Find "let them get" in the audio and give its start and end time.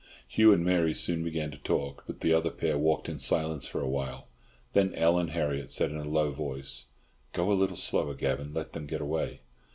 8.51-9.01